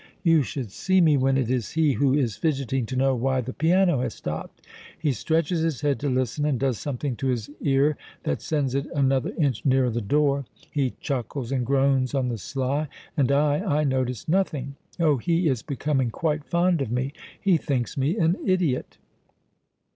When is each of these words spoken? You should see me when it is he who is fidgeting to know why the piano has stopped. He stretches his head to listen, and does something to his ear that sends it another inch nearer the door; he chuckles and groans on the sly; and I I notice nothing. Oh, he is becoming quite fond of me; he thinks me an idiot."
You 0.23 0.41
should 0.41 0.71
see 0.71 0.99
me 0.99 1.15
when 1.15 1.37
it 1.37 1.47
is 1.51 1.73
he 1.73 1.93
who 1.93 2.15
is 2.15 2.35
fidgeting 2.35 2.87
to 2.87 2.95
know 2.95 3.13
why 3.13 3.39
the 3.39 3.53
piano 3.53 3.99
has 4.01 4.15
stopped. 4.15 4.65
He 4.97 5.11
stretches 5.11 5.59
his 5.59 5.81
head 5.81 5.99
to 5.99 6.09
listen, 6.09 6.43
and 6.43 6.59
does 6.59 6.79
something 6.79 7.15
to 7.17 7.27
his 7.27 7.51
ear 7.61 7.97
that 8.23 8.41
sends 8.41 8.73
it 8.73 8.87
another 8.95 9.31
inch 9.37 9.63
nearer 9.63 9.91
the 9.91 10.01
door; 10.01 10.45
he 10.71 10.95
chuckles 11.01 11.51
and 11.51 11.63
groans 11.67 12.15
on 12.15 12.29
the 12.29 12.39
sly; 12.39 12.87
and 13.15 13.31
I 13.31 13.57
I 13.59 13.83
notice 13.83 14.27
nothing. 14.27 14.75
Oh, 14.99 15.17
he 15.17 15.47
is 15.47 15.61
becoming 15.61 16.09
quite 16.09 16.45
fond 16.45 16.81
of 16.81 16.89
me; 16.89 17.13
he 17.39 17.57
thinks 17.57 17.95
me 17.95 18.17
an 18.17 18.37
idiot." 18.43 18.97